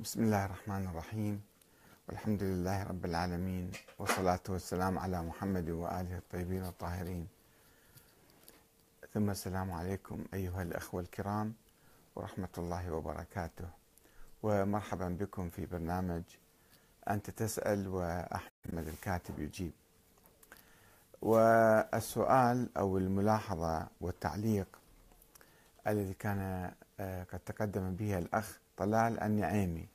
[0.00, 1.42] بسم الله الرحمن الرحيم.
[2.08, 7.28] والحمد لله رب العالمين والصلاة والسلام على محمد وآله الطيبين الطاهرين.
[9.14, 11.54] ثم السلام عليكم أيها الأخوة الكرام
[12.16, 13.68] ورحمة الله وبركاته.
[14.42, 16.22] ومرحبا بكم في برنامج
[17.10, 19.72] أنت تسأل وأحمد الكاتب يجيب.
[21.22, 24.68] والسؤال أو الملاحظة والتعليق
[25.86, 29.88] الذي كان آه، قد تقدم به الأخ طلال النعيمي.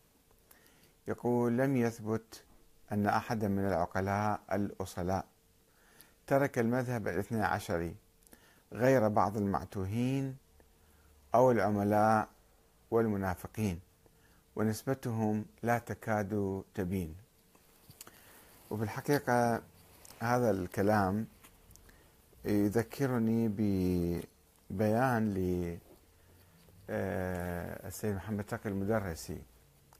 [1.07, 2.43] يقول لم يثبت
[2.91, 5.25] أن أحدا من العقلاء الأصلاء
[6.28, 7.96] ترك المذهب الاثني عشري
[8.74, 10.38] غير بعض المعتوهين
[11.36, 12.27] أو العملاء
[12.91, 13.79] والمنافقين
[14.55, 17.15] ونسبتهم لا تكاد تبين.
[18.69, 19.61] وفي الحقيقة
[20.19, 21.27] هذا الكلام
[22.46, 23.47] يذكرني
[24.69, 25.33] ببيان
[26.89, 27.63] آه،
[27.93, 29.42] السيد محمد تقي المدرسي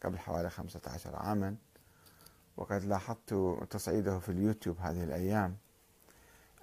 [0.04, 1.56] قبل حوالي 15 عاما
[2.58, 3.34] وقد لاحظت
[3.70, 5.58] تصعيده في اليوتيوب هذه الأيام.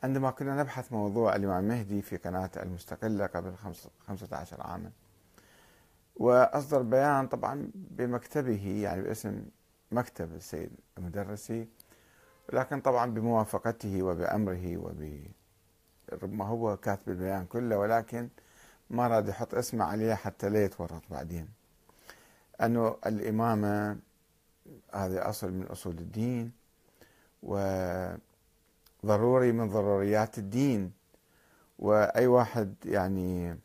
[0.02, 3.54] عندما كنا نبحث موضوع الإمام المهدي في قناة المستقلة قبل
[4.06, 4.90] 15 عاما.
[6.16, 9.44] وأصدر بيان طبعا بمكتبه يعني باسم
[9.92, 11.68] مكتب السيد المدرسي
[12.52, 15.22] لكن طبعا بموافقته وبأمره وب
[16.22, 18.28] ربما هو كاتب البيان كله ولكن
[18.90, 21.48] ما راد يحط اسمه عليه حتى لا يتورط بعدين.
[22.60, 23.98] أنه الإمامة
[24.94, 26.52] هذه أصل من أصول الدين
[27.42, 30.92] وضروري من ضروريات الدين.
[31.78, 33.58] وأي واحد يعني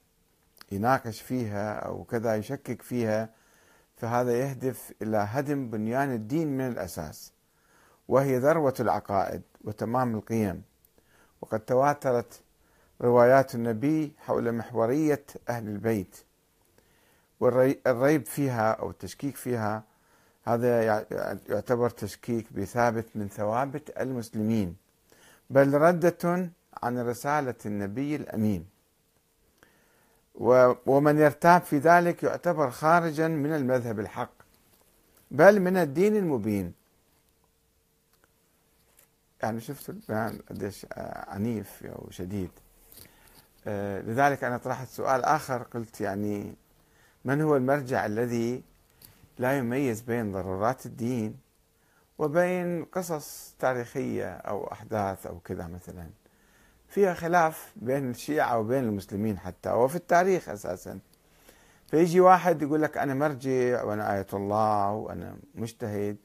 [0.71, 3.29] يناقش فيها أو كذا يشكك فيها
[3.95, 7.31] فهذا يهدف إلى هدم بنيان الدين من الأساس.
[8.07, 10.63] وهي ذروة العقائد وتمام القيم.
[11.41, 12.41] وقد تواترت
[13.01, 16.17] روايات النبي حول محورية أهل البيت.
[17.39, 19.83] والريب فيها أو التشكيك فيها
[20.43, 20.83] هذا
[21.49, 24.75] يعتبر تشكيك بثابت من ثوابت المسلمين
[25.49, 26.49] بل ردة
[26.83, 28.65] عن رسالة النبي الأمين.
[30.85, 34.33] ومن يرتاب في ذلك يعتبر خارجا من المذهب الحق
[35.31, 36.73] بل من الدين المبين.
[39.43, 40.85] يعني شفتوا البيان قديش
[41.27, 42.64] عنيف وشديد آه،
[43.67, 46.55] لذلك أنا طرحت سؤال آخر قلت يعني
[47.25, 48.63] من هو المرجع الذي
[49.39, 51.37] لا يميز بين ضرورات الدين
[52.17, 56.09] وبين قصص تاريخية أو أحداث أو كذا مثلا؟
[56.87, 60.99] فيها خلاف بين الشيعة وبين المسلمين حتى وفي التاريخ أساسا.
[61.87, 66.17] فيجي واحد يقول لك أنا مرجع وأنا آية الله وأنا مجتهد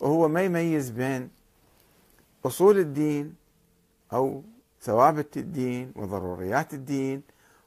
[0.00, 1.30] وهو ما يميز بين
[2.44, 3.34] أصول الدين
[4.12, 4.42] أو
[4.80, 7.22] ثوابت الدين وضروريات الدين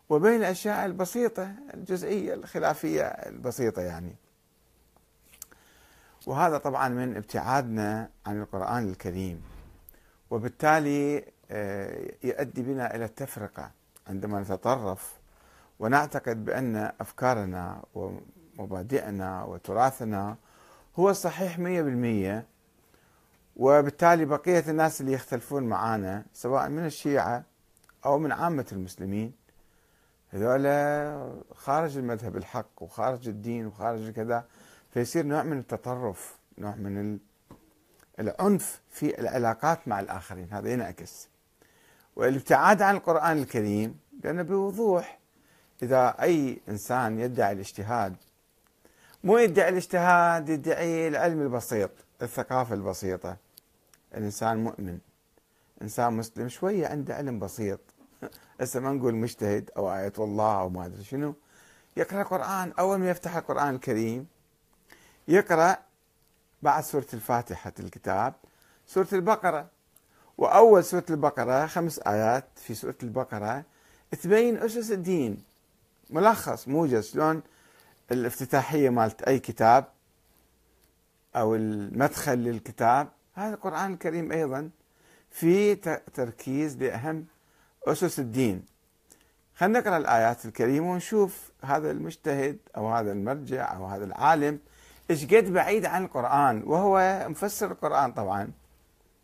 [0.10, 4.16] وبين الأشياء البسيطة الجزئية الخلافية البسيطة يعني.
[6.28, 9.42] وهذا طبعا من ابتعادنا عن القرآن الكريم.
[10.32, 13.72] وبالتالي آه، يؤدي بنا إلى التفرقة
[14.08, 15.14] عندما نتطرف
[15.80, 20.36] ونعتقد بأن أفكارنا ومبادئنا وتراثنا
[21.00, 22.46] هو الصحيح مية بالمية
[23.56, 27.44] وبالتالي بقية الناس اللي يختلفون معانا سواء من الشيعة
[28.06, 29.34] أو من عامة المسلمين
[30.30, 34.46] هذولا خارج المذهب الحق وخارج الدين وخارج كذا
[34.92, 37.20] فيصير نوع من التطرف نوع من
[38.20, 40.48] العنف في العلاقات مع الآخرين.
[40.52, 41.28] هذا ينعكس.
[42.16, 45.20] والابتعاد عن القرآن الكريم لأنه بوضوح
[45.84, 48.16] إذا أي إنسان يدعي الاجتهاد
[49.24, 51.92] مو يدعي الاجتهاد يدعي العلم البسيط.
[52.22, 53.38] الثقافة البسيطة.
[54.16, 55.00] الإنسان مؤمن.
[55.82, 57.80] إنسان مسلم شوية عنده علم بسيط.
[58.62, 61.34] هسه ما نقول مجتهد أو آية الله أو ما أدري شنو.
[61.98, 64.28] يقرأ القرآن أول ما يفتح القرآن الكريم
[65.28, 65.78] يقرأ
[66.62, 68.34] بعد سورة الفاتحة الكتاب
[68.88, 69.68] سورة البقرة.
[70.38, 73.64] وأول سورة البقرة خمس آيات في سورة البقرة
[74.22, 75.44] تبين أسس الدين.
[76.10, 77.12] ملخص موجز.
[77.12, 77.42] شلون؟
[78.12, 79.86] الافتتاحية مالت أي كتاب
[81.36, 84.70] أو المدخل للكتاب هذا القرآن الكريم أيضا
[85.30, 85.76] في
[86.14, 87.26] تركيز لأهم
[87.88, 88.66] أسس الدين.
[89.56, 94.60] خلينا نقرأ الآيات الكريمة ونشوف هذا المجتهد أو هذا المرجع أو هذا العالم
[95.10, 98.52] إيش قد بعيد عن القرآن وهو مفسر القرآن طبعا.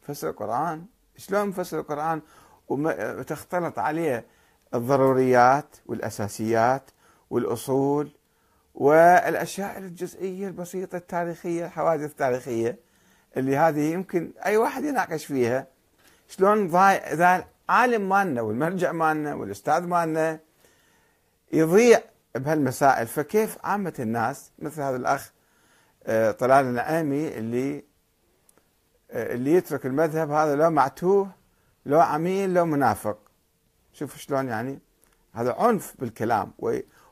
[0.03, 0.85] مفسر القرآن
[1.17, 2.21] شلون مفسر القرآن؟
[2.69, 4.25] وتختلط عليه
[4.73, 6.91] الضروريات والأساسيات
[7.29, 8.11] والأصول
[8.77, 12.79] والأشياء الجزئية البسيطة التاريخية الحوادث التاريخية
[13.37, 15.67] اللي هذه يمكن أي واحد يناقش فيها.
[16.27, 20.39] شلون إذا العالم مالنا والمرجع مالنا والأستاذ مالنا
[21.53, 22.01] يضيع
[22.35, 25.31] بهالمسائل فكيف عامة الناس مثل هذا الأخ
[26.05, 27.83] آه، طلال النعيمي اللي
[29.11, 31.31] آه، اللي يترك المذهب هذا لو معتوه
[31.85, 33.17] لو عميل لو منافق.
[33.93, 34.79] شوف شلون يعني
[35.33, 36.53] هذا عنف بالكلام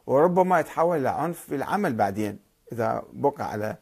[0.07, 2.39] وربما يتحول إلى عنف في العمل بعدين
[2.71, 3.77] إذا بقى على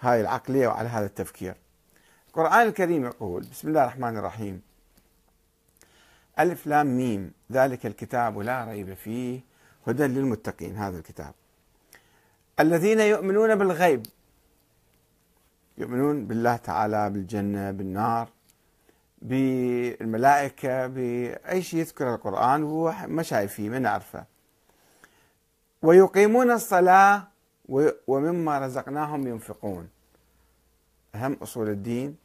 [0.00, 1.54] هاي العقلية وعلى هذا التفكير.
[2.28, 4.62] القرآن الكريم يقول بسم الله الرحمن الرحيم.
[6.38, 7.32] ألف لام ميم.
[7.52, 9.40] ذلك الكتاب لا ريب فيه
[9.86, 11.34] هدى للمتقين هذا الكتاب.
[12.60, 14.06] الذين يؤمنون بالغيب.
[15.78, 18.28] يؤمنون بالله تعالى بالجنة بالنار
[19.22, 24.37] بالملائكة بأي شيء يذكر القرآن هو ما شايفيه ما نعرفه.
[25.82, 27.22] ويقيمون الصلاة
[28.06, 29.88] ومما رزقناهم ينفقون.
[31.14, 32.16] أهم أصول الدين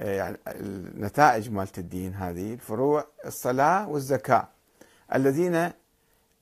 [0.00, 4.48] آه، يعني النتائج مالت الدين هذه الفروع الصلاة والزكاة.
[5.14, 5.70] الذين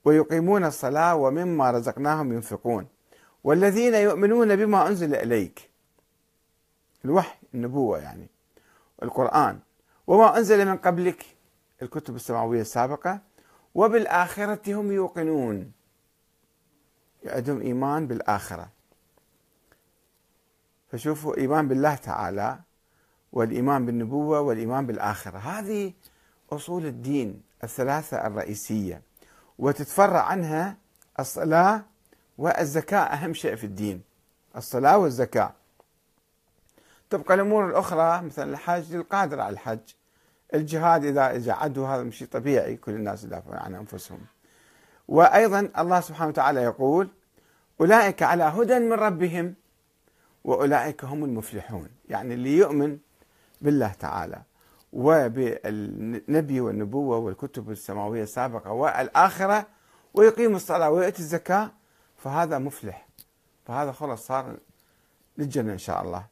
[0.04, 2.86] ويقيمون الصلاة ومما رزقناهم ينفقون.
[3.44, 5.70] والذين يؤمنون بما أنزل إليك.
[7.04, 8.26] الوحي النبوة يعني.
[9.02, 9.58] القرآن.
[10.06, 11.24] وما أنزل من قبلك.
[11.82, 13.20] الكتب السماوية السابقة.
[13.74, 15.72] وبالآخرة هم يوقنون.
[17.26, 18.68] عندهم إيمان بالآخرة.
[20.88, 22.58] فشوفوا إيمان بالله تعالى
[23.32, 25.38] والإيمان بالنبوة والإيمان بالآخرة.
[25.38, 25.92] هذه
[26.52, 29.02] أصول الدين الثلاثة الرئيسية.
[29.58, 30.76] وتتفرع عنها
[31.20, 31.84] الصلاة
[32.38, 34.02] والزكاة أهم شيء في الدين.
[34.56, 35.52] الصلاة والزكاة.
[37.10, 39.94] تبقى الأمور الأخرى مثلا الحج للقادر على الحج.
[40.54, 44.20] الجهاد إذا عدوا هذا شيء طبيعي كل الناس يدافعون عن أنفسهم.
[45.12, 47.08] وأيضا الله سبحانه وتعالى يقول
[47.80, 49.54] أولئك على هدى من ربهم
[50.44, 52.98] وأولئك هم المفلحون يعني اللي يؤمن
[53.60, 54.42] بالله تعالى
[54.92, 59.66] وبالنبي والنبوة والكتب السماوية السابقة والآخرة
[60.14, 61.70] ويقيم الصلاة ويؤتي الزكاة
[62.16, 63.08] فهذا مفلح
[63.66, 64.56] فهذا خلص صار
[65.38, 66.26] للجنة إن شاء الله.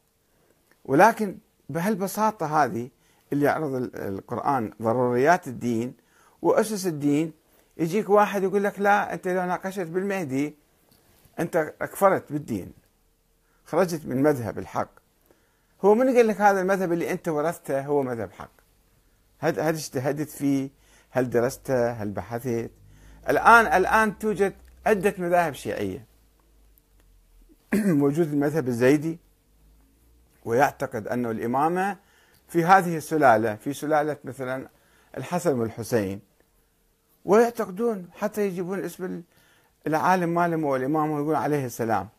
[0.85, 1.37] ولكن
[1.69, 2.89] بهالبساطة هذه
[3.33, 5.93] اللي يعرض القرآن ضروريات الدين
[6.41, 7.40] وأسس الدين
[7.81, 10.55] يجيك واحد يقول لك لا أنت لو ناقشت بالمهدي
[11.39, 12.73] أنت أكفرت بالدين.
[13.65, 14.89] خرجت من مذهب الحق.
[15.81, 18.51] هو من قال لك هذا المذهب اللي أنت ورثته هو مذهب حق؟
[19.39, 20.69] هل هل اجتهدت فيه؟
[21.09, 22.71] هل درسته؟ هل بحثت؟
[23.29, 24.53] الآن الآن توجد
[24.85, 26.05] عدة مذاهب شيعية.
[28.01, 29.19] موجود المذهب الزيدي
[30.45, 31.97] ويعتقد أن الإمامة
[32.47, 34.69] في هذه السلالة في سلالة مثلا
[35.17, 36.30] الحسن والحسين
[37.25, 39.21] ويعتقدون حتى يجيبون اسم
[39.87, 42.09] العالم مالهم والإمام ويقول عليه السلام.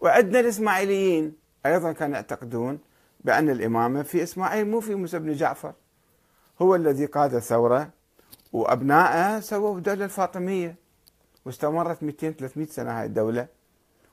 [0.00, 1.36] وعندنا الإسماعيليين
[1.66, 2.78] أيضا كانوا يعتقدون
[3.24, 5.72] بأن الإمامة في إسماعيل مو في موسى بن جعفر.
[6.62, 7.90] هو الذي قاد الثورة
[8.52, 10.74] وأبنائه سووا الدولة الفاطمية.
[11.44, 13.46] واستمرت 200 300 سنة هاي الدولة.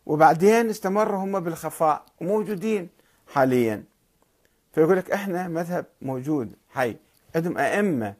[0.06, 2.89] وبعدين استمروا هم بالخفاء وموجودين
[3.27, 3.83] حاليا.
[4.74, 6.95] فيقول لك إحنا مذهب موجود حي.
[7.36, 8.13] عندهم أئمة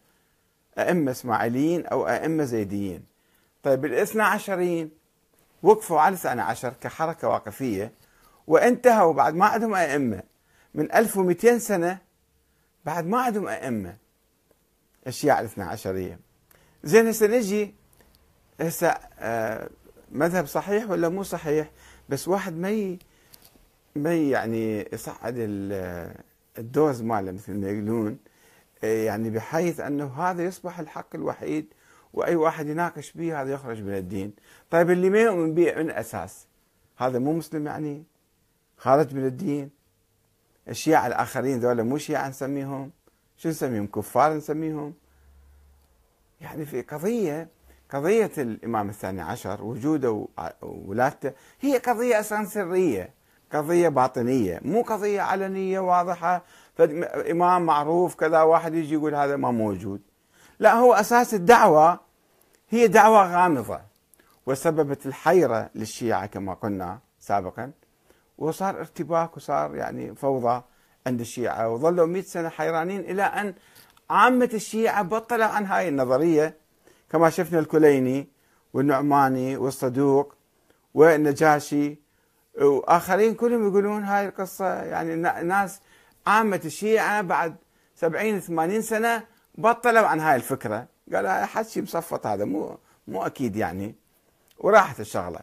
[0.78, 3.04] أئمة إسماعيليين أو أئمة زيديين.
[3.64, 4.90] طيب الاثنى عشرين
[5.64, 7.92] وقفوا على الاثنى عشر كحركة واقفية
[8.48, 10.24] وانتهوا بعد ما عندهم أئمة.
[10.74, 11.98] من 1200 سنة
[12.86, 13.98] بعد ما عندهم أئمة.
[15.08, 16.20] الشيعة الاثنى عشرية.
[16.84, 17.76] زين هسه نجي
[18.62, 18.88] هسه
[19.20, 19.70] آه
[20.12, 21.72] مذهب صحيح ولا مو صحيح؟
[22.10, 22.98] بس واحد ما
[23.96, 25.34] ما يعني يصعد
[26.58, 28.18] الدوز ماله مثل ما يقولون.
[28.84, 31.74] يعني بحيث أنه هذا يصبح الحق الوحيد
[32.14, 34.34] وأي واحد يناقش به هذا يخرج من الدين.
[34.72, 36.48] طيب اللي ما يؤمن به من أساس؟
[36.98, 38.04] هذا مو مسلم يعني؟
[38.78, 39.70] خارج من الدين.
[40.70, 42.92] الشيعة الآخرين ذولا مو شيعة نسميهم؟
[43.38, 44.94] شو نسميهم؟ كفار نسميهم؟
[46.42, 47.48] يعني في قضية
[47.90, 50.28] قضية الإمام الثاني عشر وجوده
[50.62, 51.32] وولادته
[51.62, 53.10] هي قضية أصلا سرية
[53.54, 56.44] قضية باطنية مو قضية علنية واضحة.
[57.32, 60.02] إمام معروف كذا واحد يجي يقول هذا ما موجود.
[60.60, 62.00] لا هو أساس الدعوة
[62.70, 63.80] هي دعوة غامضة
[64.46, 67.72] وسببت الحيرة للشيعة كما قلنا سابقا
[68.38, 70.62] وصار ارتباك وصار يعني فوضى
[71.08, 73.54] عند الشيعة وظلوا مئة سنة حيرانين إلى أن
[74.10, 76.58] عامة الشيعة بطلوا عن هاي النظرية.
[77.10, 78.28] كما شفنا الكليني
[78.74, 80.36] والنعماني والصدوق
[80.94, 82.00] والنجاشي
[82.62, 85.82] وآخرين كلهم يقولون هاي القصة يعني ناس
[86.28, 87.56] عامة الشيعة بعد
[87.96, 89.24] 70 80 سنة
[89.56, 90.88] بطلوا عن هاي الفكرة.
[91.14, 93.96] قال حكي مصفط هذا؟ مو مو أكيد يعني.
[94.60, 95.40] وراحت الشغلة.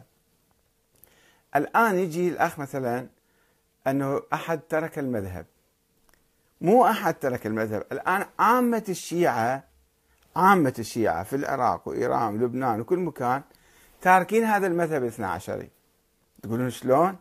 [1.55, 3.07] الآن يجي الأخ مثلا
[3.87, 5.45] أنه أحد ترك المذهب.
[6.61, 7.83] مو أحد ترك المذهب.
[7.91, 9.63] الآن عامة الشيعة
[10.35, 13.41] عامة الشيعة في العراق وإيران ولبنان وكل مكان
[14.01, 15.69] تاركين هذا المذهب الاثنى عشري.
[16.43, 17.15] تقولون شلون؟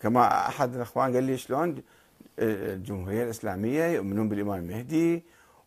[0.00, 1.82] كما أحد الأخوان قال لي شلون؟
[2.38, 5.22] الجمهورية الإسلامية يؤمنون بالإمام المهدي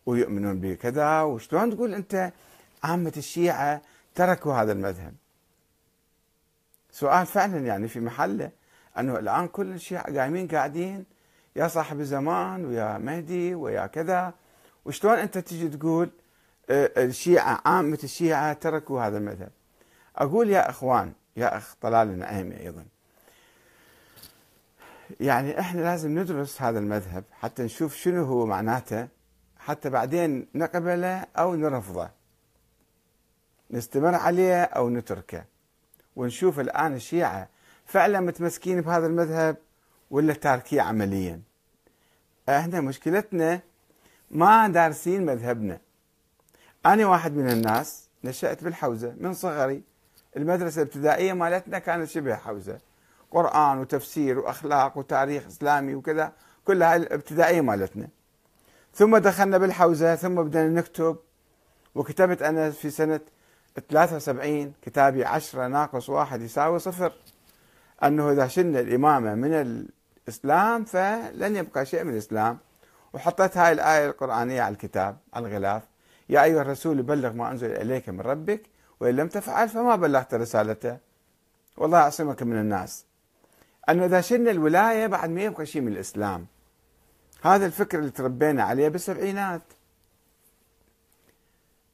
[0.06, 1.22] ويؤمنون بكذا.
[1.22, 2.32] وشلون تقول أنت
[2.84, 3.82] عامة الشيعة
[4.14, 5.14] تركوا هذا المذهب؟
[6.92, 8.50] سؤال فعلا يعني في محله
[8.98, 11.04] أنه الآن كل الشيعة قايمين قاعدين
[11.56, 14.34] يا صاحب الزمان ويا مهدي ويا كذا.
[14.84, 16.10] وشلون أنت تجي تقول
[16.70, 19.50] آه، الشيعة عامة الشيعة تركوا هذا المذهب؟
[20.16, 22.84] أقول يا أخوان يا أخ طلال النعيمي أيضا
[25.20, 29.08] يعني إحنا لازم ندرس هذا المذهب حتى نشوف شنو هو معناته
[29.58, 32.10] حتى بعدين نقبله أو نرفضه.
[33.70, 35.44] نستمر عليه أو نتركه.
[36.16, 37.48] ونشوف الآن الشيعة
[37.86, 39.56] فعلا متمسكين بهذا المذهب
[40.10, 41.40] ولا تاركيه عمليا؟
[42.48, 43.60] إحنا مشكلتنا
[44.30, 45.78] ما دارسين مذهبنا.
[46.86, 49.82] أنا واحد من الناس نشأت بالحوزة من صغري.
[50.36, 52.78] المدرسة الابتدائية مالتنا كانت شبه حوزة.
[53.30, 56.32] قرآن وتفسير وأخلاق وتاريخ إسلامي وكذا
[56.64, 58.08] كل هاي الابتدائية مالتنا.
[58.94, 61.16] ثم دخلنا بالحوزة ثم بدنا نكتب.
[61.94, 63.20] وكتبت أنا في سنة
[63.90, 67.12] 73 كتابي عشرة ناقص واحد يساوي صفر.
[68.04, 72.58] أنه إذا شلنا الإمامة من الإسلام فلن يبقى شيء من الإسلام.
[73.12, 75.82] وحطيت هاي الآية القرآنية على الكتاب على الغلاف.
[76.28, 78.62] يا أيها الرسول بلغ ما أنزل إليك من ربك
[79.00, 80.98] وإن لم تفعل فما بلغت رسالته.
[81.76, 83.09] والله يعصمك من الناس.
[83.90, 86.46] أنه إذا شلنا الولاية بعد ما يبقى شيء من الإسلام
[87.42, 89.62] هذا الفكر اللي تربينا عليه بالسبعينات.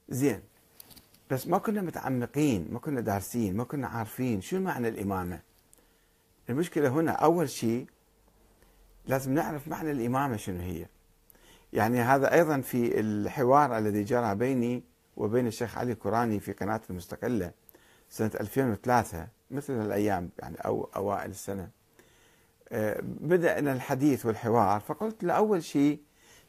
[0.08, 0.42] زين
[1.30, 5.40] بس ما كنا متعمقين ما كنا دارسين ما كنا عارفين شو معنى الإمامة.
[6.50, 7.86] المشكلة هنا أول شيء
[9.06, 10.86] لازم نعرف معنى الإمامة شنو هي.
[11.72, 14.82] يعني هذا أيضا في الحوار الذي جرى بيني
[15.16, 17.52] وبين الشيخ علي كوراني في قناة المستقلة
[18.10, 21.62] سنة 2003 مثل الأيام يعني أو أوائل السنة.
[21.62, 21.75] آه،
[23.02, 26.00] بدأنا الحديث والحوار فقلت له أول شيء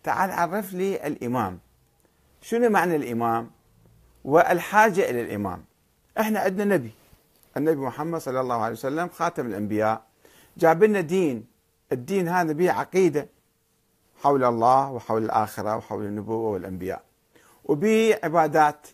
[0.04, 1.60] تعال عرف لي الإمام.
[2.42, 3.52] شنو معنى الإمام؟
[4.26, 5.66] والحاجة إلى الإمام.
[6.20, 6.92] إحنا عندنا نبي
[7.58, 10.02] النبي محمد صلى الله عليه وسلم خاتم الأنبياء.
[10.58, 11.46] جاب لنا دين
[11.92, 13.28] الدين هذا به عقيدة
[14.24, 17.04] حول الله وحول الآخرة وحول النبوة والأنبياء.
[17.66, 18.88] وبه عبادات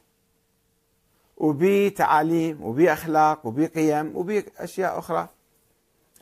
[1.37, 5.29] وبه تعاليم وبه أخلاق وبه قيم وبه أشياء أخرى.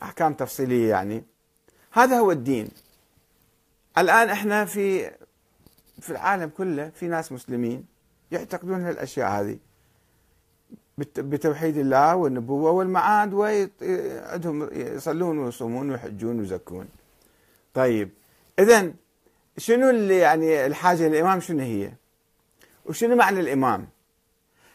[0.03, 1.23] أحكام تفصيلية يعني.
[1.91, 2.69] هذا هو الدين.
[3.97, 5.11] الآن إحنا في
[5.99, 7.85] في العالم كله في ناس مسلمين
[8.31, 9.57] يعتقدون هالأشياء هذه.
[11.17, 16.87] بتوحيد الله والنبوة والمعاد وعندهم يصلون ويصومون ويحجون ويزكون.
[17.73, 18.09] طيب
[18.59, 18.93] إذا
[19.57, 21.91] شنو اللي يعني الحاجة للإمام شنو هي؟
[22.85, 23.87] وشنو معنى الإمام؟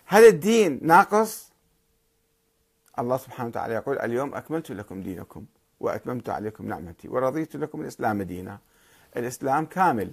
[0.06, 1.52] هل الدين ناقص؟
[2.98, 5.44] الله سبحانه وتعالى يقول اليوم أكملت لكم دينكم
[5.80, 8.58] وأتممت عليكم نعمتي ورضيت لكم الإسلام دينا.
[9.16, 10.10] الإسلام كامل.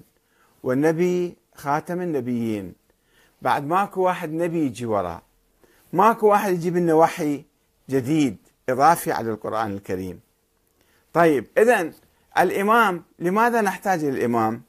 [0.63, 2.75] والنبي خاتم النبيين.
[3.41, 5.21] بعد ماكو واحد نبي يجي وراه
[5.93, 7.45] ماكو واحد يجيب لنا وحي
[7.89, 8.37] جديد
[8.69, 10.19] إضافي على القرآن الكريم.
[11.13, 11.91] طيب إذا
[12.39, 14.61] الإمام لماذا نحتاج للإمام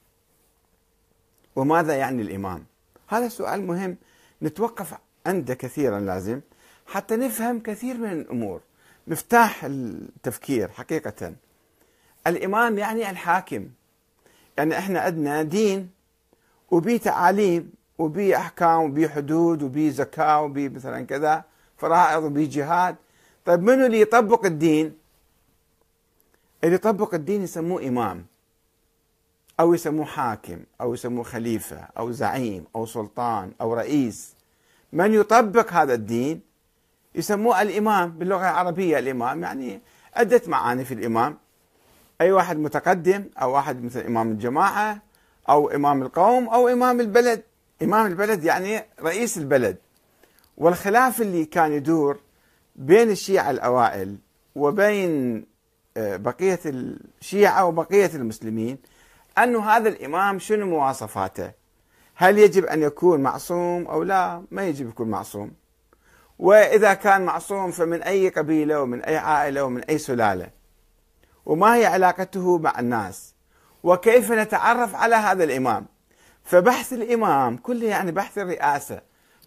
[1.56, 2.64] وماذا يعني الإمام؟
[3.08, 3.96] هذا سؤال مهم.
[4.42, 4.94] نتوقف
[5.26, 6.40] عنده كثيرا لازم.
[6.86, 8.60] حتى نفهم كثير من الأمور.
[9.06, 11.34] مفتاح التفكير حقيقة.
[12.26, 13.68] الإمام يعني الحاكم.
[14.58, 15.90] يعني إحنا عندنا دين
[16.70, 21.44] وبي تعاليم وبي أحكام وبي حدود وبي زكاة وبي مثلا كذا
[21.76, 22.96] فرائض وبي جهاد.
[23.44, 24.96] طيب منو اللي يطبق الدين؟
[26.64, 28.26] اللي يطبق الدين يسموه إمام
[29.60, 34.34] أو يسموه حاكم أو يسموه خليفة أو زعيم أو سلطان أو رئيس.
[34.92, 36.40] من يطبق هذا الدين؟
[37.14, 39.80] يسموه الإمام باللغة العربية الإمام يعني
[40.16, 41.38] عدة معاني في الإمام.
[42.20, 45.02] أي واحد متقدم أو واحد مثل إمام الجماعة
[45.48, 47.42] أو إمام القوم أو إمام البلد.
[47.82, 49.76] إمام البلد يعني رئيس البلد.
[50.56, 52.20] والخلاف اللي كان يدور
[52.76, 54.16] بين الشيعة الأوائل
[54.54, 55.44] وبين
[55.96, 58.78] آه، بقية الشيعة وبقية المسلمين
[59.38, 61.52] أن هذا الإمام شنو مواصفاته؟
[62.14, 65.50] هل يجب أن يكون معصوم أو لا؟ ما يجب يكون معصوم.
[66.38, 70.50] وإذا كان معصوم فمن أي قبيلة ومن أي عائلة ومن أي سلالة.
[71.46, 73.34] وما هي علاقته مع الناس؟
[73.82, 75.86] وكيف نتعرف على هذا الإمام؟
[76.44, 79.00] فبحث الإمام كله يعني بحث الرئاسة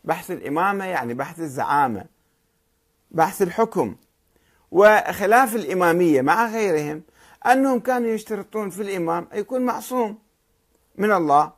[0.04, 2.06] بحث الإمامة يعني بحث الزعامة
[3.12, 3.96] بحث الحكم.
[4.72, 7.02] وخلاف الإمامية مع غيرهم
[7.46, 10.18] أنهم كانوا يشترطون في الإمام أن يكون معصوم.
[10.96, 11.52] من الله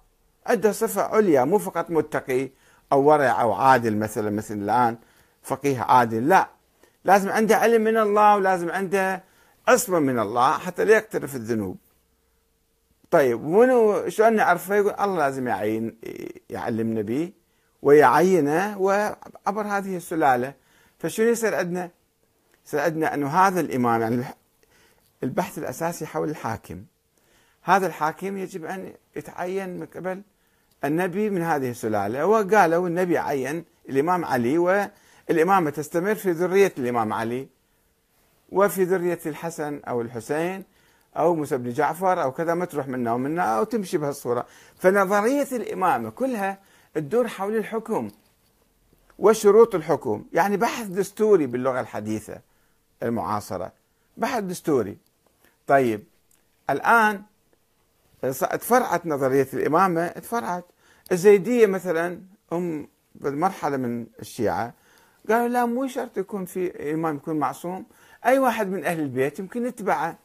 [0.47, 2.49] عنده صفة عليا مو فقط متقي
[2.91, 4.97] أو ورع أو عادل مثلا مثل الآن.
[5.43, 6.27] فقيه عادل.
[6.27, 6.49] لا.
[7.03, 9.23] لازم عنده علم من الله ولازم عنده
[9.67, 11.77] عصمة من الله حتى لا يقترف الذنوب.
[13.11, 15.97] طيب منو شلون نعرفه؟ يقول الله لازم يعين
[16.49, 17.31] يعلمنا به
[17.81, 20.53] ويعينه وعبر هذه السلالة.
[20.99, 21.91] فشنو يصير عندنا؟
[22.65, 24.23] يصير عندنا أنه هذا الإمام يعني
[25.23, 26.83] البحث الأساسي حول الحاكم.
[27.61, 30.21] هذا الحاكم يجب أن يتعين من قبل
[30.83, 32.25] النبي من هذه السلالة.
[32.25, 34.57] وقالوا النبي عين الإمام علي
[35.29, 37.47] والإمامة تستمر في ذرية الإمام علي
[38.49, 40.63] وفي ذرية الحسن أو الحسين
[41.17, 44.45] أو موسى بن جعفر أو كذا ما تروح منا ومنا أو تمشي بهالصورة.
[44.75, 46.59] فنظرية الإمامة كلها
[46.93, 48.11] تدور حول الحكم
[49.19, 50.25] وشروط الحكم.
[50.33, 52.41] يعني بحث دستوري باللغة الحديثة
[53.03, 53.71] المعاصرة.
[54.17, 54.97] بحث دستوري.
[55.67, 56.03] طيب
[56.69, 57.23] الآن
[58.21, 60.65] تفرعت نظرية الإمامة تفرعت
[61.11, 62.21] الزيدية مثلا
[62.51, 64.78] هم بالمرحلة من الشيعة
[65.29, 67.85] قالوا لا مو شرط يكون في إمام يكون معصوم.
[68.25, 70.17] أي واحد من أهل البيت يمكن نتبعه.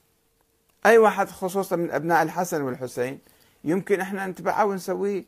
[0.86, 3.18] أي واحد خصوصا من أبناء الحسن والحسين
[3.64, 5.24] يمكن إحنا نتبعه ونسويه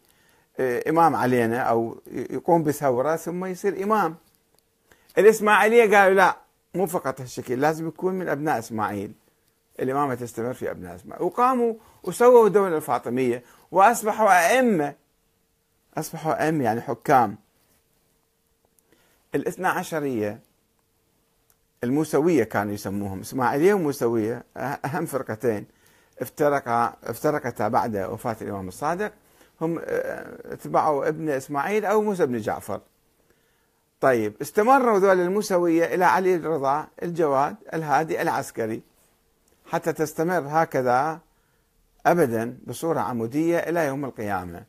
[0.58, 4.16] آه، إمام علينا أو يقوم بثورة ثم يصير إمام.
[5.18, 6.36] الإسماعيلية قالوا لا
[6.74, 9.12] مو فقط هالشكل لازم يكون من أبناء إسماعيل.
[9.80, 11.22] الإمامة تستمر في أبناء إسماعيل.
[11.22, 14.94] وقاموا وسووا الدولة الفاطمية وأصبحوا أئمة.
[15.98, 17.38] أصبحوا أئمة يعني حكام.
[19.36, 20.40] الاثنى عشرية
[21.84, 23.20] الموسوية كانوا يسموهم.
[23.20, 25.66] إسماعيلية وموسوية أهم فرقتين
[26.20, 29.12] افترقا افترقتا بعد وفاة الإمام الصادق.
[29.60, 29.80] هم
[30.44, 32.80] اتبعوا آه، ابن إسماعيل أو موسى بن جعفر.
[34.00, 38.82] طيب استمروا ذول الموسوية إلى علي الرضا الجواد الهادي العسكري
[39.66, 41.20] حتى تستمر هكذا
[42.06, 44.64] أبدا بصورة عمودية إلى يوم القيامة.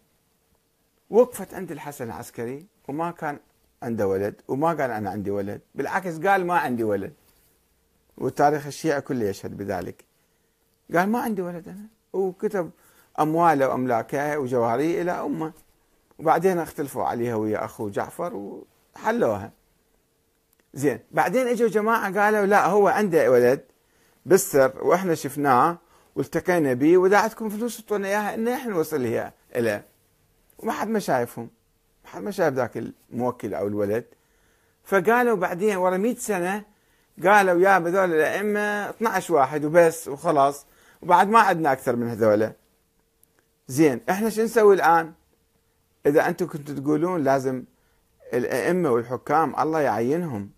[1.10, 3.40] وقفت عند الحسن العسكري وما كان
[3.84, 7.14] عنده ولد وما قال أنا عندي ولد بالعكس قال ما عندي ولد.
[8.18, 10.06] والتاريخ الشيعي كله يشهد بذلك.
[10.94, 11.88] قال ما عندي ولد أنا.
[12.14, 12.72] وكتب
[13.20, 15.52] أمواله وأملاكه وجواريه إلى أمة.
[16.20, 18.62] وبعدين اختلفوا عليها ويا أخوه جعفر
[18.96, 19.52] وحلوها.
[20.74, 23.64] زين بعدين إجوا جماعة قالوا لا هو عنده ولد
[24.26, 25.78] بالسر وإحنا شفناه
[26.16, 29.86] والتقينا به عندكم فلوس اعطونا إياها إن إحنا نوصل هي إليه.
[30.60, 31.50] وما حد ما شايفهم.
[32.16, 32.78] ما شايف ذاك
[33.12, 34.06] الموكل أو الولد.
[34.84, 36.64] فقالوا بعدين ورا 100 سنة
[37.24, 40.66] قالوا يا هذول الأئمة 12 واحد وبس وخلاص
[41.02, 42.52] وبعد ما عندنا أكثر من هذول
[43.68, 45.14] زين إحنا شو نسوي الآن؟
[46.06, 47.64] إذا أنتم كنتوا تقولون لازم
[48.34, 50.50] الأئمة والحكام الله يعينهم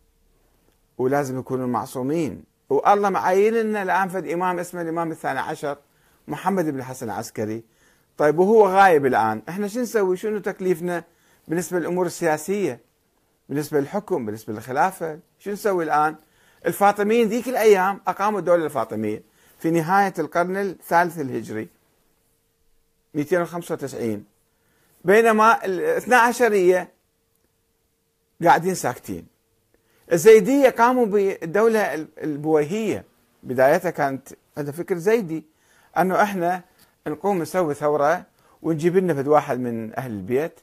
[0.98, 2.44] ولازم يكونوا معصومين.
[2.70, 5.78] والله معين لنا الآن فد امام اسمه الإمام الثاني عشر
[6.28, 7.64] محمد بن الحسن العسكري.
[8.18, 9.42] طيب وهو غايب الآن.
[9.50, 11.04] إحنا شو نسوي؟ شنو تكليفنا؟
[11.50, 12.80] بالنسبة للأمور السياسية
[13.50, 16.16] بالنسبة للحكم بالنسبة للخلافة شو نسوي الآن؟
[16.66, 19.24] الفاطميين ذيك الأيام أقاموا الدولة الفاطمية
[19.60, 21.68] في نهاية القرن الثالث الهجري
[23.14, 24.24] 295
[25.06, 26.92] بينما الاثنا عشريه
[28.44, 29.28] قاعدين ساكتين.
[30.12, 33.06] الزيدية قاموا بالدولة البويهية.
[33.44, 35.44] بدايتها كانت هذا فكر زيدي
[35.98, 36.62] أنه إحنا
[37.08, 38.26] نقوم نسوي ثورة
[38.62, 40.60] ونجيب لنا واحد من أهل البيت.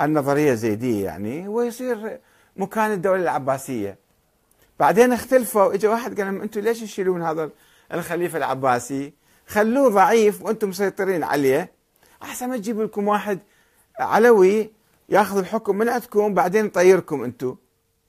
[0.00, 2.20] النظرية الزيدية يعني ويصير
[2.56, 3.98] مكان الدولة العباسية.
[4.80, 7.50] بعدين اختلفوا اجى واحد قال لهم أنتم ليش تشيلون هذا
[7.92, 9.12] الخليفة العباسي؟
[9.46, 11.72] خلوه ضعيف وأنتم مسيطرين عليه.
[12.22, 13.38] أحسن ما تجيب لكم واحد
[13.98, 14.70] علوي
[15.08, 17.56] ياخذ الحكم من عندكم بعدين يطيركم أنتم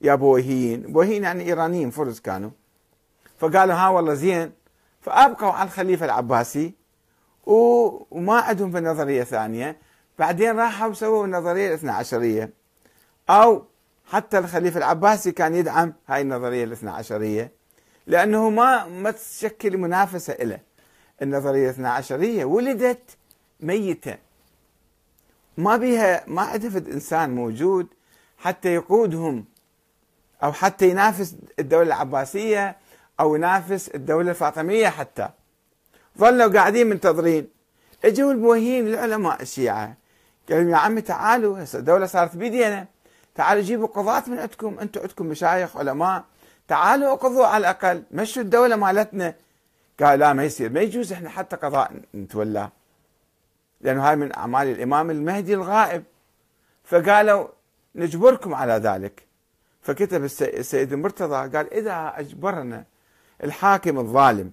[0.00, 2.50] يا بويهيين بويهيين يعني إيرانيين فرز كانوا.
[3.38, 4.52] فقالوا ها والله زين.
[5.00, 6.74] فأبقوا على الخليفة العباسي
[7.46, 9.76] وما عندهم في نظرية ثانية.
[10.18, 12.50] بعدين راحوا سووا النظرية الاثنى عشرية.
[13.30, 13.64] أو
[14.06, 17.52] حتى الخليفة العباسي كان يدعم هاي النظرية الاثنى عشرية.
[18.06, 20.60] لأنه ما ما تشكل منافسة له
[21.22, 23.16] النظرية الاثنى عشرية ولدت
[23.60, 24.16] ميتة.
[25.56, 27.86] ما بيها ما عندها إنسان موجود
[28.38, 29.44] حتى يقودهم
[30.42, 32.76] أو حتى ينافس الدولة العباسية
[33.20, 35.28] أو ينافس الدولة الفاطمية حتى.
[36.18, 37.48] ظلوا قاعدين منتظرين
[38.04, 39.42] إجوا الموهين العلماء
[40.50, 42.86] قالوا يا عمي تعالوا هسه الدولة صارت بيدينا.
[43.34, 44.78] تعالوا جيبوا قضاة من عندكم.
[44.78, 46.24] أنتم عندكم مشايخ علماء.
[46.68, 48.02] تعالوا اقضوا على الأقل.
[48.10, 49.34] مشوا الدولة مالتنا.
[50.00, 50.70] قال لا ما يصير.
[50.70, 52.72] ما يجوز إحنا حتى قضاء نتولاه
[53.80, 56.04] لأنه هاي من أعمال الإمام المهدي الغائب.
[56.84, 57.48] فقالوا
[57.94, 59.26] نجبركم على ذلك.
[59.82, 62.84] فكتب السيد المرتضى قال إذا أجبرنا
[63.44, 64.52] الحاكم الظالم.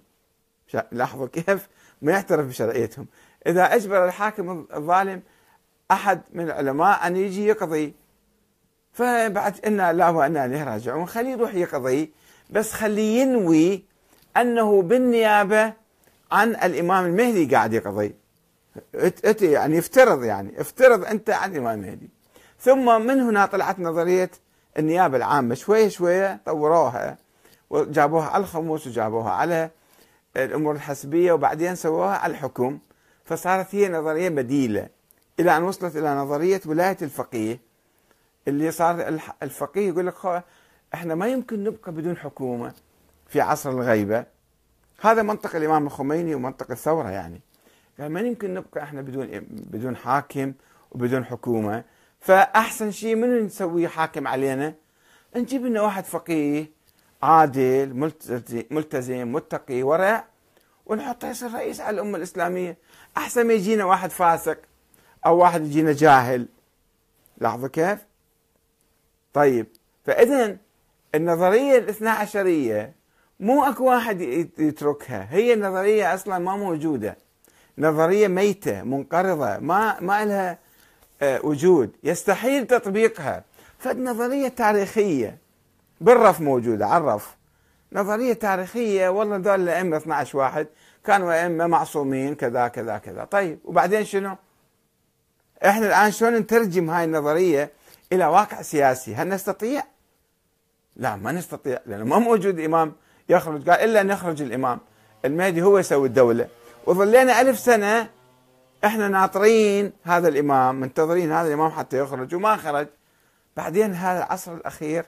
[0.91, 1.67] لاحظوا كيف؟
[2.01, 3.07] ما يعترف بشرعيتهم.
[3.47, 5.21] إذا أجبر الحاكم الظالم
[5.93, 7.93] أحد من العلماء أن يجي يقضي.
[8.93, 11.05] فبعد إنا لا وإنا إليه راجعون.
[11.05, 12.11] خليه يروح يقضي.
[12.49, 13.85] بس خليه ينوي
[14.37, 15.73] أنه بالنيابة
[16.31, 18.15] عن الإمام المهدي قاعد يقضي.
[19.41, 20.61] يعني يفترض يعني.
[20.61, 22.09] افترض أنت عن الإمام المهدي.
[22.59, 24.31] ثم من هنا طلعت نظرية
[24.79, 25.55] النيابة العامة.
[25.55, 27.17] شوية شوية طوروها
[27.69, 29.69] وجابوها على الخموس وجابوها على
[30.37, 32.79] الأمور الحسبية وبعدين سووها على الحكم.
[33.25, 34.87] فصارت هي نظرية بديلة.
[35.39, 37.59] إلى أن وصلت إلى نظرية ولاية الفقيه
[38.47, 40.43] اللي صار الفقيه يقول لك
[40.93, 42.73] إحنا ما يمكن نبقى بدون حكومة
[43.27, 44.25] في عصر الغيبة.
[45.01, 47.41] هذا منطق الإمام الخميني ومنطق الثورة يعني.
[47.99, 50.53] قال ما يمكن نبقى إحنا بدون بدون حاكم
[50.91, 51.83] وبدون حكومة.
[52.19, 54.73] فأحسن شيء من نسوي حاكم علينا؟
[55.35, 56.65] نجيب لنا واحد فقيه
[57.23, 57.93] عادل
[58.71, 60.25] ملتزم متقي ورع
[60.85, 62.77] ونحطه يصير رئيس على الأمة الإسلامية.
[63.17, 64.57] أحسن ما يجينا واحد فاسق.
[65.25, 66.47] أو واحد يجينا جاهل.
[67.37, 67.99] لاحظوا كيف؟
[69.33, 69.67] طيب
[70.05, 70.57] فإذا
[71.15, 72.93] النظرية الاثنى عشرية
[73.39, 74.21] مو أكو واحد
[74.59, 75.27] يتركها.
[75.31, 77.17] هي النظرية أصلا ما موجودة.
[77.77, 80.57] نظرية ميتة منقرضة ما ما لها
[81.21, 81.91] آه، وجود.
[82.03, 83.43] يستحيل تطبيقها.
[83.79, 85.37] فالنظرية تاريخية.
[86.01, 87.35] بالرف موجودة عرف
[87.93, 90.67] نظرية تاريخية والله دول الأئمة 12 واحد.
[91.05, 93.23] كانوا أئمة معصومين كذا كذا كذا.
[93.25, 94.35] طيب وبعدين شنو؟
[95.65, 97.71] إحنا الآن شلون نترجم هاي النظرية
[98.13, 99.83] إلى واقع سياسي؟ هل نستطيع؟
[100.95, 102.93] لا ما نستطيع لأنه ما موجود إمام
[103.29, 103.69] يخرج.
[103.69, 104.79] قال إلا أن يخرج الإمام.
[105.25, 106.47] المهدي هو يسوي الدولة.
[106.85, 108.09] وظلينا ألف سنة
[108.85, 112.87] إحنا ناطرين هذا الإمام منتظرين هذا الإمام حتى يخرج وما خرج.
[113.57, 115.05] بعدين هذا العصر الأخير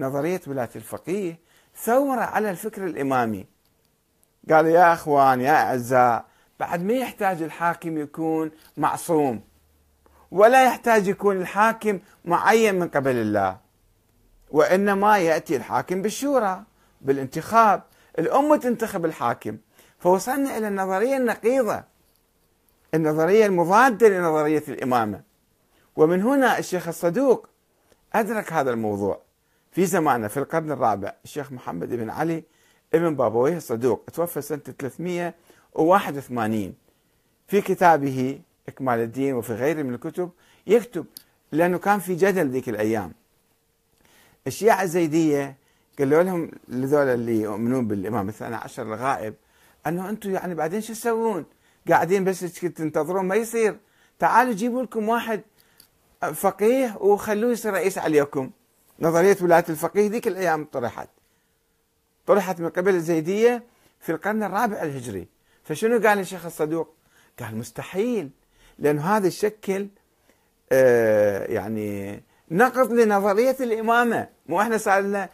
[0.00, 1.38] نظرية ولاية الفقيه
[1.76, 3.46] ثورة على الفكر الإمامي.
[4.50, 6.24] قال يا أخوان يا أعزاء
[6.60, 9.40] بعد ما يحتاج الحاكم يكون معصوم.
[10.36, 13.58] ولا يحتاج يكون الحاكم معين من قبل الله.
[14.50, 16.62] وإنما يأتي الحاكم بالشورى
[17.00, 17.82] بالانتخاب.
[18.18, 19.58] الأمة تنتخب الحاكم.
[19.98, 21.84] فوصلنا إلى النظرية النقيضة.
[22.94, 25.22] النظرية المضادة لنظرية الإمامة.
[25.96, 27.48] ومن هنا الشيخ الصدوق
[28.14, 29.20] أدرك هذا الموضوع.
[29.72, 32.44] في زمانه في القرن الرابع الشيخ محمد بن علي
[32.94, 34.04] ابن بابويه الصدوق.
[34.12, 36.74] توفى سنة 381
[37.46, 40.30] في كتابه إكمال الدين وفي غيره من الكتب
[40.66, 41.06] يكتب
[41.52, 43.12] لأنه كان في جدل ذيك الأيام.
[44.46, 45.56] الشيعة الزيدية
[45.98, 49.34] قالوا لهم لذول اللي يؤمنون بالإمام الثاني عشر الغائب
[49.86, 51.44] أنه أنتم يعني بعدين شو تسوون؟
[51.88, 53.76] قاعدين بس تنتظرون ما يصير.
[54.18, 55.42] تعالوا جيبوا لكم واحد
[56.34, 58.50] فقيه وخلوه يصير رئيس عليكم.
[59.00, 61.08] نظرية ولاية الفقيه ذيك الأيام طرحت.
[62.26, 63.62] طرحت من قبل الزيدية
[64.00, 65.28] في القرن الرابع الهجري.
[65.64, 66.94] فشنو قال الشيخ الصدوق؟
[67.40, 68.30] قال مستحيل.
[68.78, 69.88] لأنه هذا يشكل
[70.72, 74.28] آه يعني نقض لنظرية الإمامة.
[74.46, 75.28] مو إحنا صار لنا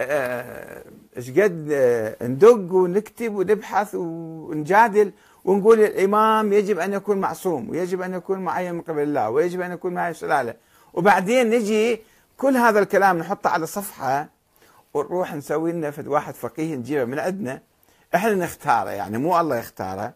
[0.00, 0.82] آه،
[1.16, 5.12] قد آه، ندق ونكتب ونبحث ونجادل
[5.44, 9.72] ونقول الإمام يجب أن يكون معصوم ويجب أن يكون معين من قبل الله ويجب أن
[9.72, 10.54] يكون معي سلالة.
[10.94, 12.00] وبعدين نجي
[12.36, 14.28] كل هذا الكلام نحطه على صفحة
[14.94, 17.62] ونروح نسوي لنا واحد فقيه نجيبه من عندنا.
[18.14, 20.14] إحنا نختاره يعني مو الله يختاره.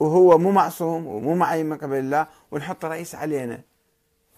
[0.00, 3.60] وهو مو معصوم ومو معين قبل الله ونحط رئيس علينا.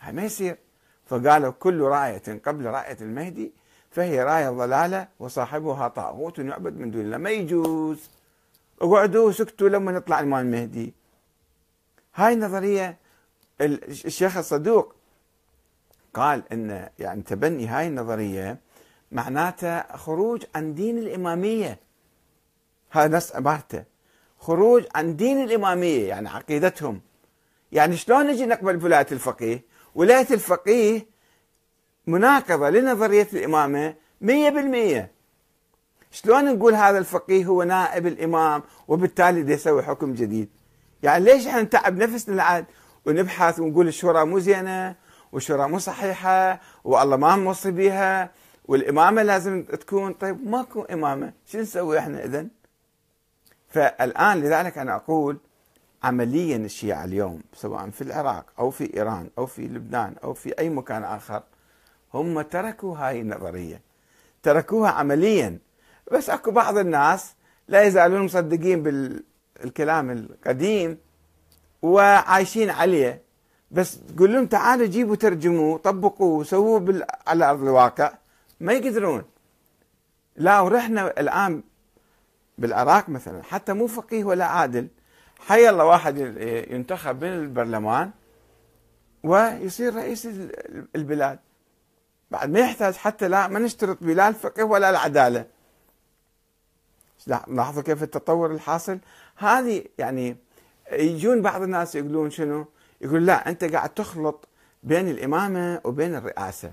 [0.00, 0.58] هاي ما يصير.
[1.06, 3.52] فقالوا كل راية قبل راية المهدي
[3.90, 7.16] فهي راية ضلالة وصاحبها طاغوت يعبد من دون الله.
[7.16, 8.10] ما يجوز.
[8.80, 10.94] اقعدوا سكتوا لما نطلع الإمام المهدي.
[12.14, 12.96] هاي النظرية
[13.60, 14.94] الشيخ الصدوق
[16.14, 18.58] قال إن يعني تبني هاي النظرية
[19.12, 21.78] معناته خروج عن دين الإمامية.
[22.90, 23.84] هذا نص عبارته.
[24.38, 27.00] خروج عن دين الإمامية يعني عقيدتهم.
[27.72, 31.06] يعني شلون نجي نقبل ولاية الفقيه؟ ولاية الفقيه
[32.06, 35.10] مناقضة لنظرية الإمامة مية بالمية.
[36.10, 40.48] شلون نقول هذا الفقيه هو نائب الإمام وبالتالي دي يسوي حكم جديد؟
[41.02, 42.64] يعني ليش إحنا نتعب نفسنا العاد
[43.06, 44.94] ونبحث ونقول الشورى مو زينة
[45.32, 48.30] والشورى مو صحيحة والله ما موصي بها
[48.64, 52.48] والإمامة لازم تكون طيب ماكو إمامة شو نسوي إحنا إذن؟
[53.76, 55.38] فالآن لذلك أنا أقول
[56.02, 60.70] عمليا الشيعة اليوم سواء في العراق أو في إيران أو في لبنان أو في أي
[60.70, 61.42] مكان آخر
[62.14, 63.80] هم تركوا هاي النظرية
[64.42, 65.58] تركوها عمليا.
[66.12, 67.34] بس أكو بعض الناس
[67.68, 70.98] لا يزالون مصدقين بالكلام القديم
[71.82, 73.22] وعايشين عليه.
[73.70, 77.06] بس تقول لهم تعالوا جيبوا ترجموه طبقوه سووه.
[77.26, 78.12] على أرض الواقع.
[78.60, 79.24] ما يقدرون.
[80.36, 81.62] لا ورحنا الآن
[82.58, 84.88] بالعراق مثلا حتى مو فقيه ولا عادل.
[85.40, 86.18] حي الله واحد
[86.70, 88.10] ينتخب من البرلمان
[89.22, 90.28] ويصير رئيس
[90.96, 91.38] البلاد.
[92.30, 95.46] بعد ما يحتاج حتى لا ما نشترط بلا الفقه ولا العدالة.
[97.26, 98.98] لاحظوا كيف التطور الحاصل؟
[99.36, 100.36] هذه يعني
[100.92, 102.66] يجون بعض الناس يقولون شنو؟
[103.00, 104.48] يقول لا أنت قاعد تخلط
[104.82, 106.72] بين الإمامة وبين الرئاسة.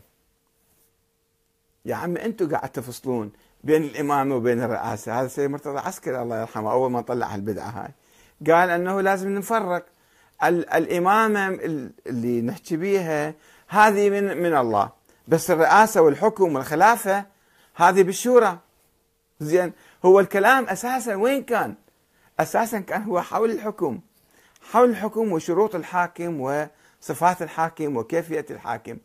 [1.86, 3.32] يا عمي أنتم قاعد تفصلون.
[3.64, 5.22] بين الإمامة وبين الرئاسة.
[5.22, 7.92] هذا سيد مرتضى عسكري الله يرحمه أول ما طلع البدعة هاي
[8.54, 9.86] قال أنه لازم نفرق.
[10.44, 11.48] الإمامة
[12.08, 13.34] اللي نحكي بيها
[13.68, 14.90] هذه من من الله.
[15.28, 17.26] بس الرئاسة والحكم والخلافة
[17.76, 18.58] هذه بالشورى.
[19.40, 19.74] زين
[20.06, 21.76] هو الكلام أساسا وين كان؟
[22.40, 24.00] أساسا كان هو حول الحكم.
[24.72, 28.98] حول الحكم وشروط الحاكم وصفات الحاكم وكيفية الحاكم.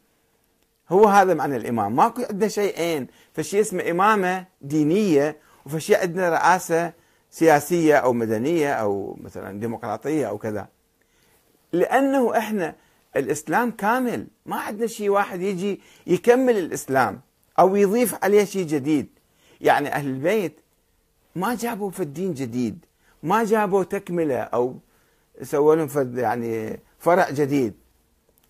[0.88, 1.96] هو هذا معنى الإمام.
[1.96, 6.92] ماكو عندنا شيئين فشي اسمه إمامة دينية وفشي عندنا رئاسة
[7.30, 10.68] سياسية أو مدنية أو مثلا ديمقراطية أو كذا.
[11.72, 12.74] لأنه إحنا
[13.16, 14.26] الإسلام كامل.
[14.46, 17.20] ما عندنا شيء واحد يجي يكمل الإسلام
[17.58, 19.08] أو يضيف عليه شيء جديد.
[19.60, 20.60] يعني أهل البيت
[21.34, 22.84] ما جابوا في الدين جديد.
[23.22, 24.76] ما جابوا تكملة أو
[25.42, 27.74] سووا لهم يعني فرع جديد.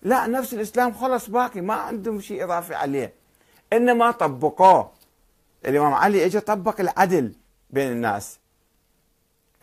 [0.01, 3.13] لا نفس الإسلام خلص باقي ما عندهم شيء إضافي عليه.
[3.73, 4.91] إنما طبقوه.
[5.65, 7.33] الإمام علي إجا طبق العدل
[7.69, 8.39] بين الناس.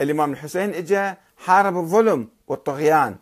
[0.00, 3.16] الإمام الحسين إجا حارب الظلم والطغيان.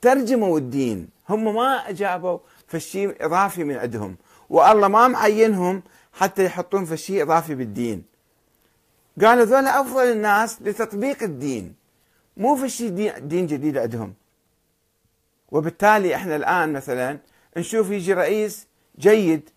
[0.00, 1.08] ترجموا الدين.
[1.28, 4.16] هم ما أجابوا في شيء إضافي من عندهم.
[4.50, 8.04] والله ما معينهم حتى يحطون في شيء إضافي بالدين.
[9.22, 11.74] قالوا ذولا أفضل الناس لتطبيق الدين.
[12.36, 14.14] مو في شيء دين جديد عندهم.
[15.50, 17.18] وبالتالي إحنا الآن مثلا
[17.56, 18.66] نشوف يجي رئيس
[18.98, 19.50] جيد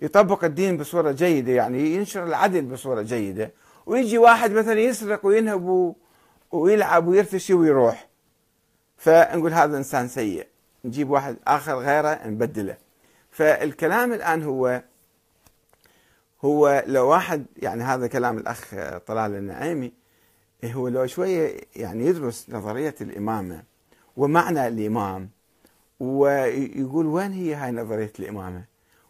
[0.00, 3.50] يطبق الدين بصورة جيدة يعني ينشر العدل بصورة جيدة
[3.86, 5.94] ويجي واحد مثلا يسرق وينهب
[6.52, 8.08] ويلعب ويرتشي ويروح.
[8.96, 10.46] فنقول هذا إنسان سيء.
[10.84, 12.76] نجيب واحد آخر غيره نبدله.
[13.30, 14.82] فالكلام الآن هو
[16.44, 18.74] هو لو واحد يعني هذا كلام الأخ
[19.06, 19.92] طلال النعيمي
[20.64, 23.62] هو لو شوية يعني يدرس نظرية الإمامة
[24.16, 25.28] ومعنى الإمام.
[26.00, 28.64] ويقول وين هي هاي نظرية الإمامة؟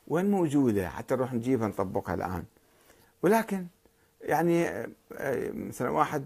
[0.09, 2.45] وين موجودة؟ حتى نروح نجيبها نطبقها الآن.
[3.23, 3.67] ولكن
[4.21, 4.87] يعني
[5.55, 6.25] مثلا واحد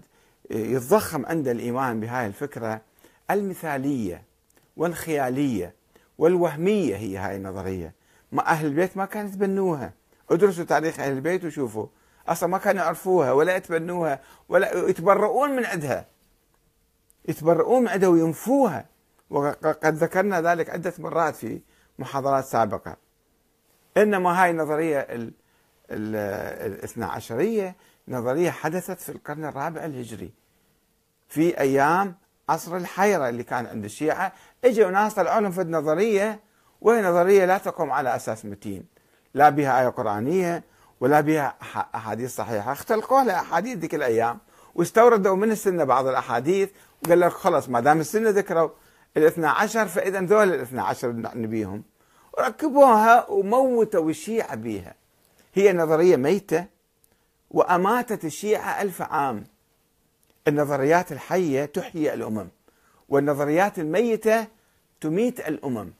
[0.51, 2.81] يتضخم عند الايمان بهاي الفكرة
[3.31, 4.23] المثالية
[4.77, 5.73] والخيالية
[6.17, 7.93] والوهمية هي هاي النظرية.
[8.31, 9.93] ما أهل البيت ما كانوا يتبنوها.
[10.29, 11.87] ادرسوا تاريخ أهل البيت وشوفوا.
[12.27, 16.05] أصلا ما كانوا يعرفوها ولا يتبنوها ولا يتبرؤون من عندها.
[17.27, 18.85] يتبرؤون من عندها وينفوها
[19.29, 21.61] وقد ذكرنا ذلك عدة مرات في
[21.99, 22.97] محاضرات سابقة.
[23.97, 25.07] إنما هاي النظرية
[25.91, 27.75] الاثنى عشرية
[28.07, 30.33] نظرية حدثت في القرن الرابع الهجري.
[31.27, 32.15] في أيام
[32.49, 34.33] عصر الحيرة اللي كان عند الشيعة.
[34.65, 36.39] إجوا ناس طلعوا لهم في النظرية
[36.81, 38.85] وهي نظرية لا تقوم على أساس متين.
[39.33, 40.63] لا بها آية قرآنية
[40.99, 41.55] ولا بها
[41.95, 42.71] أحاديث صحيحة.
[42.71, 44.39] اختلقوا لها أحاديث ذيك الأيام
[44.75, 46.69] واستوردوا من السنة بعض الأحاديث
[47.05, 48.69] وقال لك خلص ما دام السنة ذكروا
[49.17, 51.83] الاثنى عشر فإذا ذول الاثنى عشر نبيهم.
[52.37, 54.95] وركبوها وموتوا الشيعة بها
[55.53, 56.65] هي نظرية ميتة
[57.51, 59.43] وأماتت الشيعة ألف عام.
[60.47, 62.47] النظريات الحية تحيي الأمم
[63.09, 64.47] والنظريات الميتة
[65.01, 65.91] تميت الأمم.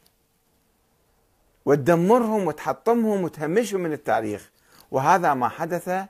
[1.66, 4.50] وتدمرهم وتحطمهم وتهمشهم من التاريخ.
[4.92, 6.08] وهذا ما حدث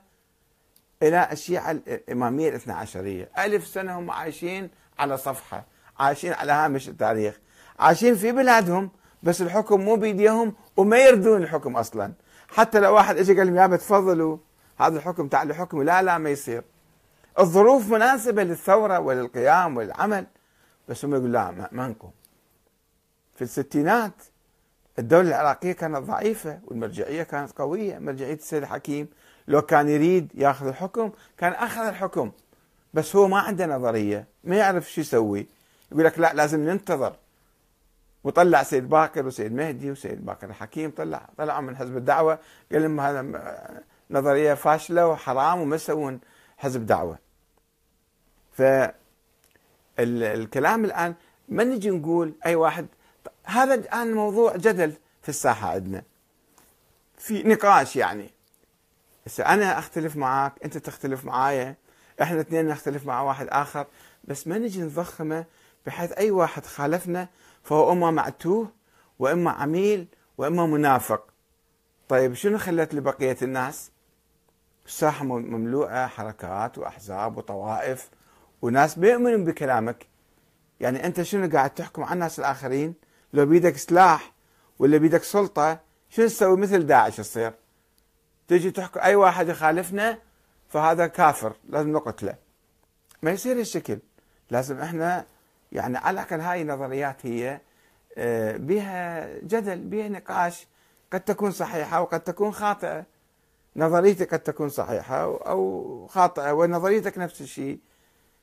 [1.02, 3.30] إلى الشيعة الإمامية الاثنى عشرية.
[3.38, 5.64] ألف سنة هم عايشين على صفحة
[5.98, 7.38] عايشين على هامش التاريخ.
[7.78, 8.90] عايشين في بلادهم
[9.22, 12.12] بس الحكم مو بيديهم وما يردون الحكم أصلا.
[12.48, 14.38] حتى لو واحد اجى قال لهم يا تفضلوا
[14.78, 16.62] هذا الحكم تعالوا حكم لا لا ما يصير.
[17.38, 20.26] الظروف مناسبة للثورة وللقيام والعمل
[20.88, 22.10] بس هم يقول لا ما نقوم
[23.34, 24.12] في الستينات
[24.98, 27.98] الدولة العراقية كانت ضعيفة والمرجعية كانت قوية.
[27.98, 29.08] مرجعية السيد الحكيم
[29.48, 32.32] لو كان يريد ياخذ الحكم كان أخذ الحكم.
[32.94, 35.46] بس هو ما عنده نظرية ما يعرف شو يسوي.
[35.92, 37.16] يقول لك لا لازم ننتظر.
[38.24, 42.38] وطلع سيد باكر وسيد مهدي وسيد باكر الحكيم طلع طلعوا من حزب الدعوة.
[42.72, 46.20] قال لهم هذا نظرية فاشلة وحرام وما يسوون
[46.56, 47.18] حزب دعوة.
[49.96, 51.14] فالكلام الآن
[51.48, 52.86] ما نجي نقول أي واحد
[53.44, 56.02] هذا الآن موضوع جدل في الساحة عندنا.
[57.18, 58.30] في نقاش يعني.
[59.28, 61.76] هسه أنا أختلف معك أنت تختلف معايا
[62.22, 63.86] إحنا اثنين نختلف مع واحد آخر
[64.24, 65.44] بس ما نجي نضخمه
[65.86, 67.28] بحيث أي واحد خالفنا
[67.62, 68.72] فهو إما معتوه
[69.18, 70.06] وإما عميل
[70.38, 71.24] وإما منافق.
[72.08, 73.90] طيب شنو خلت لبقية الناس؟
[74.86, 78.08] الساحة مملوءة حركات وأحزاب وطوائف
[78.62, 80.06] وناس بيؤمنون بكلامك.
[80.80, 82.94] يعني أنت شنو قاعد تحكم على الناس الآخرين؟
[83.32, 84.32] لو بيدك سلاح
[84.78, 87.52] ولا بيدك سلطة شنو تسوي مثل داعش تصير
[88.48, 90.18] تجي تحكم أي واحد يخالفنا
[90.68, 92.34] فهذا كافر لازم نقتله.
[93.22, 93.98] ما يصير الشكل
[94.50, 95.24] لازم إحنا
[95.72, 97.60] يعني على الأقل هاي النظريات هي
[98.18, 100.66] آه، بها جدل بها نقاش
[101.12, 103.04] قد تكون صحيحة وقد تكون خاطئة.
[103.76, 107.78] نظريتك قد تكون صحيحة أو خاطئة ونظريتك نفس الشيء.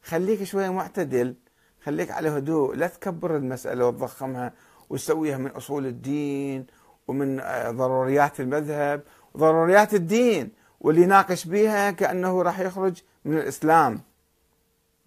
[0.04, 1.36] خليك شوية معتدل
[1.84, 4.54] خليك على هدوء لا تكبر المسألة وتضخمها
[4.90, 6.66] وتسويها من أصول الدين
[7.08, 9.02] ومن آه، ضروريات المذهب
[9.36, 14.02] وضروريات الدين واللي يناقش بها كأنه راح يخرج من الإسلام.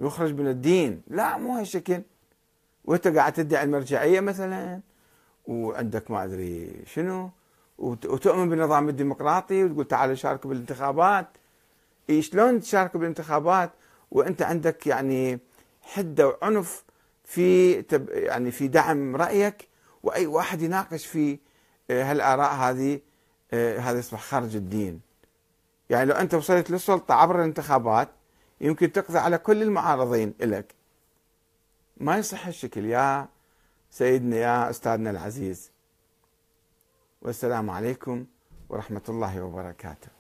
[0.01, 1.03] يخرج من الدين.
[1.09, 2.03] لا مو هالشكل.
[2.85, 4.81] وانت قاعد تدعي المرجعية مثلا
[5.47, 7.31] وعندك ما أدري شنو
[7.79, 11.27] وتؤمن بالنظام الديمقراطي وتقول تعالوا شاركوا بالانتخابات.
[12.11, 13.71] إيه شلون تشاركوا بالانتخابات؟
[14.11, 15.39] وأنت عندك يعني
[15.83, 16.85] حدة وعنف
[17.25, 17.73] في
[18.11, 19.69] يعني في دعم رأيك
[20.03, 21.39] وأي واحد يناقش في
[21.91, 23.01] آه، هالآراء هذه
[23.53, 25.01] هذا يصبح خارج الدين.
[25.91, 28.09] يعني لو أنت وصلت للسلطة عبر الانتخابات
[28.61, 30.75] يمكن تقضي على كل المعارضين لك
[31.97, 33.29] ما يصح الشكل يا
[33.91, 35.71] سيدنا يا أستاذنا العزيز.
[37.23, 38.27] والسلام عليكم
[38.69, 40.18] ورحمة الله وبركاته.